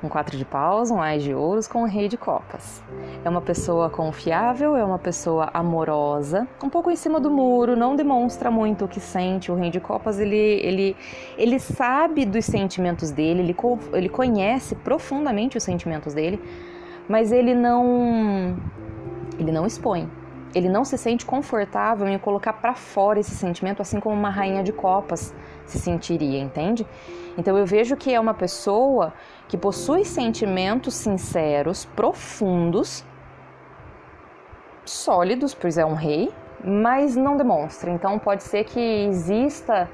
um 0.04 0.08
quatro 0.08 0.38
de 0.38 0.46
paus, 0.46 0.92
um 0.92 1.02
ás 1.02 1.24
de 1.24 1.34
ouros 1.34 1.68
com 1.68 1.82
um 1.82 1.86
rei 1.86 2.08
de 2.08 2.18
copas. 2.18 2.84
É 3.26 3.30
uma 3.30 3.42
pessoa 3.42 3.90
confiável, 3.90 4.76
é 4.76 4.84
uma 4.84 5.00
pessoa 5.00 5.50
amorosa, 5.54 6.48
um 6.64 6.70
pouco 6.70 6.92
em 6.92 6.96
cima 6.96 7.20
do 7.20 7.32
muro, 7.32 7.76
não 7.76 7.96
demonstra 7.96 8.52
muito 8.52 8.86
o 8.86 8.88
que 8.88 9.00
sente. 9.00 9.52
O 9.52 9.56
rei 9.56 9.70
de 9.70 9.80
copas, 9.80 10.20
ele, 10.20 10.36
ele, 10.36 10.96
ele 11.38 11.60
sabe 11.60 12.26
dos 12.26 12.46
sentimentos 12.46 13.10
dele, 13.12 13.42
ele, 13.42 13.56
ele 13.94 14.10
conhece 14.10 14.76
profundamente 14.76 15.58
os 15.58 15.64
sentimentos 15.64 16.14
dele, 16.14 16.40
mas 17.10 17.32
ele 17.32 17.56
não, 17.56 18.56
ele 19.40 19.52
não 19.52 19.66
expõe. 19.66 20.08
Ele 20.58 20.70
não 20.70 20.84
se 20.84 20.98
sente 20.98 21.24
confortável 21.24 22.08
em 22.08 22.18
colocar 22.18 22.54
para 22.54 22.74
fora 22.74 23.20
esse 23.20 23.36
sentimento, 23.36 23.80
assim 23.80 24.00
como 24.00 24.16
uma 24.16 24.32
rainha 24.32 24.64
de 24.64 24.74
copas 24.74 25.32
se 25.68 25.78
sentiria, 25.78 26.40
entende? 26.40 26.84
Então 27.38 27.56
eu 27.56 27.64
vejo 27.64 27.96
que 27.96 28.12
é 28.12 28.20
uma 28.20 28.34
pessoa 28.34 29.14
que 29.48 29.56
possui 29.56 30.04
sentimentos 30.04 30.96
sinceros, 30.96 31.86
profundos, 31.86 33.06
sólidos, 34.84 35.54
pois 35.54 35.78
é 35.78 35.86
um 35.86 35.94
rei, 35.94 36.34
mas 36.64 37.16
não 37.16 37.38
demonstra. 37.38 37.92
Então 37.92 38.18
pode 38.18 38.42
ser 38.42 38.64
que 38.64 38.80
exista 38.80 39.88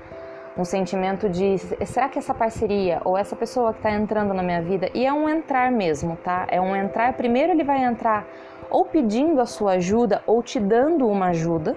um 0.57 0.63
sentimento 0.63 1.27
de 1.27 1.57
será 1.85 2.07
que 2.07 2.19
essa 2.19 2.33
parceria 2.33 3.01
ou 3.03 3.17
essa 3.17 3.35
pessoa 3.35 3.73
que 3.73 3.79
está 3.79 3.91
entrando 3.91 4.33
na 4.33 4.43
minha 4.43 4.61
vida 4.61 4.89
e 4.93 5.05
é 5.05 5.11
um 5.11 5.27
entrar 5.27 5.71
mesmo, 5.71 6.15
tá? 6.17 6.45
É 6.49 6.61
um 6.61 6.75
entrar. 6.75 7.13
Primeiro 7.13 7.53
ele 7.53 7.63
vai 7.63 7.83
entrar 7.83 8.25
ou 8.69 8.85
pedindo 8.85 9.41
a 9.41 9.45
sua 9.45 9.73
ajuda 9.73 10.21
ou 10.27 10.43
te 10.43 10.59
dando 10.59 11.07
uma 11.07 11.27
ajuda 11.27 11.75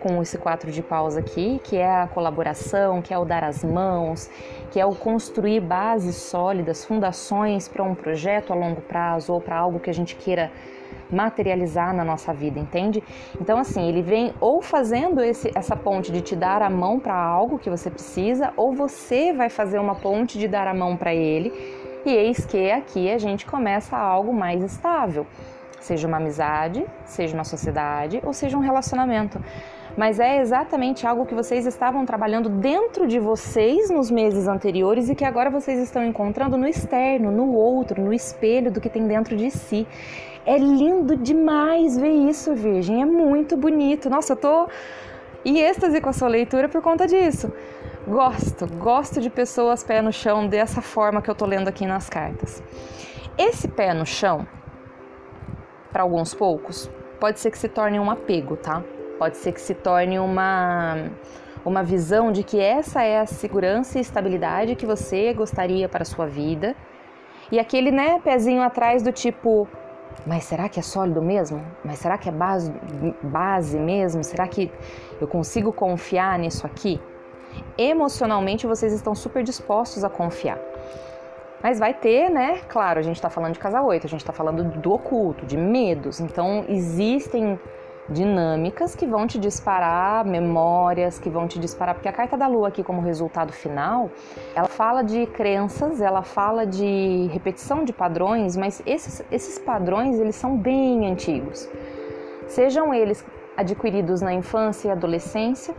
com 0.00 0.20
esse 0.20 0.36
quatro 0.36 0.70
de 0.72 0.82
paus 0.82 1.16
aqui, 1.16 1.60
que 1.62 1.76
é 1.76 1.88
a 1.88 2.08
colaboração, 2.08 3.00
que 3.00 3.14
é 3.14 3.18
o 3.18 3.24
dar 3.24 3.44
as 3.44 3.62
mãos, 3.62 4.28
que 4.72 4.80
é 4.80 4.84
o 4.84 4.94
construir 4.94 5.60
bases 5.60 6.16
sólidas, 6.16 6.84
fundações 6.84 7.68
para 7.68 7.84
um 7.84 7.94
projeto 7.94 8.52
a 8.52 8.56
longo 8.56 8.80
prazo 8.80 9.32
ou 9.32 9.40
para 9.40 9.56
algo 9.56 9.78
que 9.78 9.88
a 9.88 9.94
gente 9.94 10.16
queira 10.16 10.50
materializar 11.10 11.94
na 11.94 12.04
nossa 12.04 12.32
vida, 12.32 12.58
entende? 12.58 13.02
Então 13.40 13.58
assim, 13.58 13.88
ele 13.88 14.02
vem 14.02 14.32
ou 14.40 14.62
fazendo 14.62 15.22
esse, 15.22 15.50
essa 15.54 15.76
ponte 15.76 16.10
de 16.10 16.20
te 16.20 16.36
dar 16.36 16.62
a 16.62 16.70
mão 16.70 16.98
para 16.98 17.14
algo 17.14 17.58
que 17.58 17.70
você 17.70 17.90
precisa, 17.90 18.52
ou 18.56 18.72
você 18.72 19.32
vai 19.32 19.48
fazer 19.48 19.78
uma 19.78 19.94
ponte 19.94 20.38
de 20.38 20.48
dar 20.48 20.66
a 20.66 20.74
mão 20.74 20.96
para 20.96 21.14
ele. 21.14 21.52
E 22.04 22.10
eis 22.10 22.44
que 22.44 22.70
aqui 22.70 23.10
a 23.10 23.18
gente 23.18 23.46
começa 23.46 23.96
algo 23.96 24.32
mais 24.32 24.62
estável, 24.62 25.24
seja 25.84 26.06
uma 26.08 26.16
amizade, 26.16 26.84
seja 27.04 27.34
uma 27.34 27.44
sociedade 27.44 28.20
ou 28.24 28.32
seja 28.32 28.56
um 28.56 28.60
relacionamento 28.60 29.40
mas 29.96 30.18
é 30.18 30.40
exatamente 30.40 31.06
algo 31.06 31.26
que 31.26 31.34
vocês 31.34 31.66
estavam 31.66 32.04
trabalhando 32.06 32.48
dentro 32.48 33.06
de 33.06 33.18
vocês 33.18 33.90
nos 33.90 34.10
meses 34.10 34.48
anteriores 34.48 35.08
e 35.08 35.14
que 35.14 35.24
agora 35.24 35.50
vocês 35.50 35.78
estão 35.78 36.04
encontrando 36.04 36.56
no 36.56 36.66
externo, 36.66 37.30
no 37.30 37.52
outro, 37.52 38.00
no 38.00 38.12
espelho 38.12 38.70
do 38.70 38.80
que 38.80 38.88
tem 38.88 39.06
dentro 39.06 39.36
de 39.36 39.50
si. 39.50 39.86
É 40.46 40.56
lindo 40.56 41.16
demais 41.16 41.96
ver 41.96 42.10
isso, 42.10 42.54
Virgem, 42.54 43.02
é 43.02 43.06
muito 43.06 43.56
bonito. 43.56 44.08
Nossa, 44.08 44.32
eu 44.32 44.36
tô 44.36 44.68
em 45.44 45.58
êxtase 45.58 46.00
com 46.00 46.08
a 46.08 46.12
sua 46.12 46.28
leitura 46.28 46.68
por 46.68 46.80
conta 46.80 47.06
disso. 47.06 47.52
Gosto, 48.06 48.66
gosto 48.78 49.20
de 49.20 49.30
pessoas 49.30 49.84
pé 49.84 50.02
no 50.02 50.12
chão 50.12 50.48
dessa 50.48 50.80
forma 50.80 51.22
que 51.22 51.30
eu 51.30 51.34
tô 51.34 51.46
lendo 51.46 51.68
aqui 51.68 51.86
nas 51.86 52.08
cartas. 52.08 52.62
Esse 53.38 53.68
pé 53.68 53.94
no 53.94 54.04
chão, 54.04 54.46
para 55.92 56.02
alguns 56.02 56.34
poucos, 56.34 56.90
pode 57.20 57.38
ser 57.38 57.50
que 57.50 57.58
se 57.58 57.68
torne 57.68 58.00
um 58.00 58.10
apego, 58.10 58.56
tá? 58.56 58.82
Pode 59.18 59.36
ser 59.36 59.52
que 59.52 59.60
se 59.60 59.74
torne 59.74 60.18
uma, 60.18 61.10
uma 61.64 61.82
visão 61.82 62.32
de 62.32 62.42
que 62.42 62.60
essa 62.60 63.02
é 63.02 63.20
a 63.20 63.26
segurança 63.26 63.98
e 63.98 64.00
estabilidade 64.00 64.74
que 64.74 64.86
você 64.86 65.32
gostaria 65.32 65.88
para 65.88 66.02
a 66.02 66.06
sua 66.06 66.26
vida. 66.26 66.74
E 67.50 67.60
aquele 67.60 67.90
né, 67.90 68.18
pezinho 68.24 68.62
atrás 68.62 69.02
do 69.02 69.12
tipo, 69.12 69.68
mas 70.26 70.44
será 70.44 70.68
que 70.68 70.78
é 70.78 70.82
sólido 70.82 71.20
mesmo? 71.20 71.64
Mas 71.84 71.98
será 71.98 72.16
que 72.16 72.28
é 72.28 72.32
base, 72.32 72.72
base 73.22 73.78
mesmo? 73.78 74.22
Será 74.22 74.46
que 74.46 74.70
eu 75.20 75.26
consigo 75.26 75.72
confiar 75.72 76.38
nisso 76.38 76.66
aqui? 76.66 77.00
Emocionalmente 77.76 78.66
vocês 78.66 78.92
estão 78.92 79.14
super 79.14 79.42
dispostos 79.42 80.04
a 80.04 80.08
confiar. 80.08 80.58
Mas 81.62 81.78
vai 81.78 81.94
ter, 81.94 82.28
né? 82.28 82.60
Claro, 82.68 82.98
a 82.98 83.02
gente 83.02 83.16
está 83.16 83.30
falando 83.30 83.52
de 83.52 83.60
casa 83.60 83.80
8, 83.80 84.06
a 84.06 84.10
gente 84.10 84.20
está 84.20 84.32
falando 84.32 84.64
do 84.64 84.92
oculto, 84.92 85.46
de 85.46 85.56
medos. 85.56 86.20
Então 86.20 86.64
existem 86.68 87.58
dinâmicas 88.08 88.96
que 88.96 89.06
vão 89.06 89.26
te 89.26 89.38
disparar 89.38 90.24
memórias, 90.24 91.18
que 91.18 91.30
vão 91.30 91.46
te 91.46 91.58
disparar, 91.60 91.94
porque 91.94 92.08
a 92.08 92.12
carta 92.12 92.36
da 92.36 92.48
lua 92.48 92.68
aqui 92.68 92.82
como 92.82 93.00
resultado 93.00 93.52
final, 93.52 94.10
ela 94.54 94.66
fala 94.66 95.02
de 95.02 95.24
crenças, 95.26 96.00
ela 96.00 96.22
fala 96.22 96.66
de 96.66 97.28
repetição 97.32 97.84
de 97.84 97.92
padrões, 97.92 98.56
mas 98.56 98.82
esses, 98.84 99.24
esses 99.30 99.58
padrões 99.58 100.18
eles 100.18 100.34
são 100.34 100.56
bem 100.56 101.10
antigos. 101.10 101.68
Sejam 102.48 102.92
eles 102.92 103.24
adquiridos 103.56 104.20
na 104.20 104.32
infância 104.32 104.88
e 104.88 104.90
adolescência, 104.90 105.74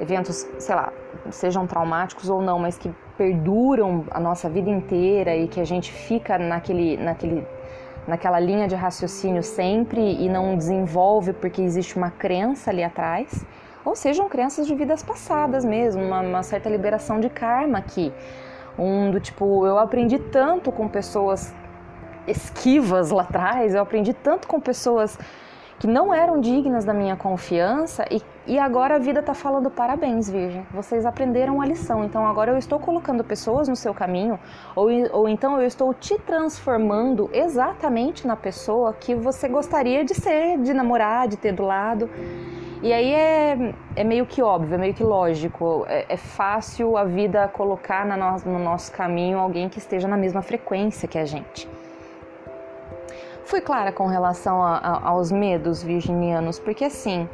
eventos, 0.00 0.46
sei 0.58 0.74
lá, 0.74 0.92
sejam 1.30 1.66
traumáticos 1.66 2.28
ou 2.28 2.42
não, 2.42 2.58
mas 2.58 2.76
que 2.76 2.92
perduram 3.16 4.04
a 4.10 4.20
nossa 4.20 4.48
vida 4.48 4.70
inteira 4.70 5.36
e 5.36 5.48
que 5.48 5.60
a 5.60 5.64
gente 5.64 5.92
fica 5.92 6.38
naquele, 6.38 6.96
naquele 6.96 7.46
naquela 8.06 8.38
linha 8.38 8.68
de 8.68 8.74
raciocínio 8.74 9.42
sempre 9.42 10.00
e 10.00 10.28
não 10.28 10.56
desenvolve 10.56 11.32
porque 11.32 11.62
existe 11.62 11.96
uma 11.96 12.10
crença 12.10 12.70
ali 12.70 12.82
atrás, 12.82 13.44
ou 13.84 13.94
sejam 13.94 14.28
crenças 14.28 14.66
de 14.66 14.74
vidas 14.74 15.02
passadas 15.02 15.64
mesmo, 15.64 16.02
uma, 16.02 16.20
uma 16.20 16.42
certa 16.42 16.68
liberação 16.68 17.20
de 17.20 17.28
karma 17.28 17.78
aqui. 17.78 18.12
Um 18.78 19.10
do 19.10 19.20
tipo, 19.20 19.66
eu 19.66 19.78
aprendi 19.78 20.18
tanto 20.18 20.72
com 20.72 20.88
pessoas 20.88 21.54
esquivas 22.26 23.10
lá 23.10 23.22
atrás, 23.22 23.74
eu 23.74 23.82
aprendi 23.82 24.12
tanto 24.14 24.48
com 24.48 24.58
pessoas 24.58 25.18
que 25.78 25.86
não 25.86 26.12
eram 26.14 26.40
dignas 26.40 26.84
da 26.84 26.94
minha 26.94 27.16
confiança 27.16 28.04
e, 28.10 28.20
e 28.46 28.58
agora 28.58 28.96
a 28.96 28.98
vida 28.98 29.20
está 29.20 29.32
falando 29.32 29.70
parabéns, 29.70 30.28
Virgem. 30.28 30.66
Vocês 30.70 31.06
aprenderam 31.06 31.62
a 31.62 31.66
lição, 31.66 32.04
então 32.04 32.26
agora 32.26 32.52
eu 32.52 32.58
estou 32.58 32.78
colocando 32.78 33.24
pessoas 33.24 33.68
no 33.68 33.76
seu 33.76 33.94
caminho, 33.94 34.38
ou, 34.76 34.88
ou 35.12 35.28
então 35.28 35.60
eu 35.60 35.66
estou 35.66 35.94
te 35.94 36.18
transformando 36.18 37.30
exatamente 37.32 38.26
na 38.26 38.36
pessoa 38.36 38.92
que 38.92 39.14
você 39.14 39.48
gostaria 39.48 40.04
de 40.04 40.14
ser, 40.14 40.58
de 40.58 40.74
namorar, 40.74 41.26
de 41.26 41.38
ter 41.38 41.52
do 41.52 41.62
lado. 41.62 42.10
E 42.82 42.92
aí 42.92 43.14
é, 43.14 43.74
é 43.96 44.04
meio 44.04 44.26
que 44.26 44.42
óbvio, 44.42 44.74
é 44.74 44.78
meio 44.78 44.92
que 44.92 45.02
lógico, 45.02 45.86
é, 45.88 46.04
é 46.06 46.16
fácil 46.18 46.98
a 46.98 47.04
vida 47.04 47.48
colocar 47.48 48.04
no, 48.04 48.52
no 48.52 48.58
nosso 48.58 48.92
caminho 48.92 49.38
alguém 49.38 49.70
que 49.70 49.78
esteja 49.78 50.06
na 50.06 50.18
mesma 50.18 50.42
frequência 50.42 51.08
que 51.08 51.16
a 51.16 51.24
gente. 51.24 51.66
Fui 53.46 53.62
clara 53.62 53.90
com 53.90 54.06
relação 54.06 54.62
a, 54.62 54.76
a, 54.76 55.08
aos 55.08 55.32
medos 55.32 55.82
virginianos, 55.82 56.58
porque 56.58 56.84
assim, 56.84 57.26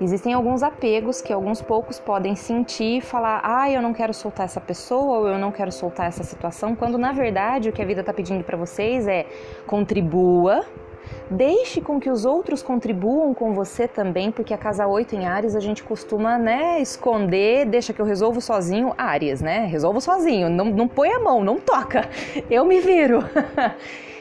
existem 0.00 0.32
alguns 0.32 0.62
apegos 0.62 1.20
que 1.20 1.32
alguns 1.32 1.60
poucos 1.60 1.98
podem 1.98 2.34
sentir 2.34 2.98
e 2.98 3.00
falar: 3.00 3.40
ah, 3.44 3.70
eu 3.70 3.82
não 3.82 3.92
quero 3.92 4.12
soltar 4.14 4.46
essa 4.46 4.60
pessoa 4.60 5.18
ou 5.18 5.28
eu 5.28 5.38
não 5.38 5.52
quero 5.52 5.70
soltar 5.70 6.06
essa 6.06 6.22
situação, 6.22 6.74
quando 6.74 6.98
na 6.98 7.12
verdade 7.12 7.68
o 7.68 7.72
que 7.72 7.82
a 7.82 7.86
vida 7.86 8.00
está 8.00 8.12
pedindo 8.12 8.44
para 8.44 8.56
vocês 8.56 9.06
é 9.06 9.26
contribua. 9.66 10.64
Deixe 11.30 11.80
com 11.80 11.98
que 11.98 12.10
os 12.10 12.24
outros 12.24 12.62
contribuam 12.62 13.32
com 13.34 13.52
você 13.52 13.86
também, 13.86 14.30
porque 14.30 14.52
a 14.52 14.58
casa 14.58 14.86
8 14.86 15.14
em 15.14 15.26
Ares 15.26 15.54
a 15.54 15.60
gente 15.60 15.82
costuma, 15.82 16.38
né, 16.38 16.80
esconder, 16.80 17.66
deixa 17.66 17.92
que 17.92 18.00
eu 18.00 18.06
resolvo 18.06 18.40
sozinho. 18.40 18.92
Ares, 18.98 19.40
né? 19.40 19.66
Resolvo 19.66 20.00
sozinho, 20.00 20.48
não, 20.48 20.66
não 20.66 20.88
põe 20.88 21.10
a 21.10 21.20
mão, 21.20 21.42
não 21.42 21.58
toca, 21.58 22.08
eu 22.50 22.64
me 22.64 22.80
viro. 22.80 23.20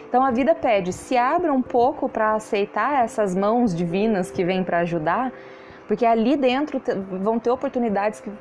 Então 0.09 0.25
a 0.25 0.31
vida 0.31 0.55
pede, 0.55 0.91
se 0.91 1.15
abra 1.15 1.53
um 1.53 1.61
pouco 1.61 2.09
para 2.09 2.33
aceitar 2.33 3.03
essas 3.03 3.35
mãos 3.35 3.75
divinas 3.75 4.31
que 4.31 4.43
vêm 4.43 4.63
para 4.63 4.79
ajudar, 4.79 5.31
porque 5.89 6.05
ali 6.05 6.37
dentro 6.37 6.79
vão 7.19 7.39
ter 7.39 7.49
oportunidades 7.49 8.21
que, 8.21 8.31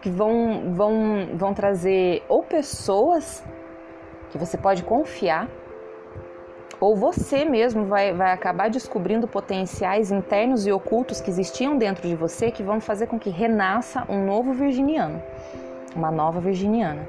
que 0.00 0.08
vão, 0.08 0.72
vão, 0.72 1.28
vão 1.34 1.52
trazer 1.52 2.22
ou 2.26 2.42
pessoas 2.42 3.44
que 4.30 4.38
você 4.38 4.56
pode 4.56 4.82
confiar, 4.82 5.46
ou 6.80 6.96
você 6.96 7.44
mesmo 7.44 7.84
vai, 7.84 8.14
vai 8.14 8.32
acabar 8.32 8.70
descobrindo 8.70 9.28
potenciais 9.28 10.10
internos 10.10 10.66
e 10.66 10.72
ocultos 10.72 11.20
que 11.20 11.28
existiam 11.28 11.76
dentro 11.76 12.08
de 12.08 12.14
você 12.14 12.50
que 12.50 12.62
vão 12.62 12.80
fazer 12.80 13.08
com 13.08 13.18
que 13.18 13.28
renasça 13.28 14.06
um 14.08 14.24
novo 14.24 14.54
virginiano, 14.54 15.22
uma 15.94 16.10
nova 16.10 16.40
virginiana. 16.40 17.06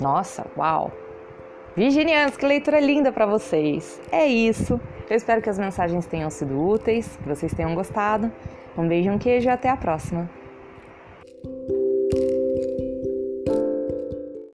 Nossa, 0.00 0.44
uau! 0.56 0.90
Virginianos, 1.76 2.36
que 2.36 2.44
leitura 2.44 2.80
linda 2.80 3.12
para 3.12 3.24
vocês! 3.24 4.00
É 4.10 4.26
isso. 4.26 4.80
Eu 5.08 5.16
espero 5.16 5.40
que 5.40 5.50
as 5.50 5.60
mensagens 5.60 6.06
tenham 6.06 6.28
sido 6.28 6.60
úteis, 6.60 7.16
que 7.18 7.28
vocês 7.28 7.54
tenham 7.54 7.72
gostado. 7.72 8.32
Um 8.76 8.88
beijo, 8.88 9.10
um 9.10 9.18
queijo 9.18 9.48
e 9.48 9.50
até 9.50 9.68
a 9.68 9.76
próxima. 9.76 10.28